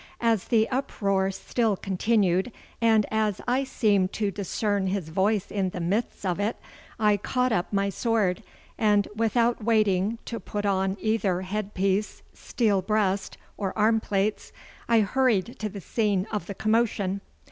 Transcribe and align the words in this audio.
As 0.21 0.45
the 0.45 0.67
uproar 0.69 1.29
still 1.29 1.77
continued, 1.77 2.51
and 2.81 3.05
as 3.11 3.39
I 3.47 3.63
seemed 3.63 4.11
to 4.13 4.31
discern 4.31 4.87
his 4.87 5.09
voice 5.09 5.51
in 5.51 5.69
the 5.69 5.79
midst 5.79 6.25
of 6.25 6.39
it, 6.39 6.57
I 6.99 7.17
caught 7.17 7.51
up 7.51 7.71
my 7.71 7.89
sword, 7.89 8.41
and 8.79 9.07
without 9.15 9.63
waiting 9.63 10.17
to 10.25 10.39
put 10.39 10.65
on 10.65 10.97
either 11.01 11.41
head 11.41 11.75
piece, 11.75 12.23
steel 12.33 12.81
breast, 12.81 13.37
or 13.57 13.77
arm 13.77 13.99
plates, 13.99 14.51
I 14.89 15.01
hurried 15.01 15.59
to 15.59 15.69
the 15.69 15.81
scene 15.81 16.25
of 16.31 16.47
the 16.47 16.55
commotion. 16.55 17.21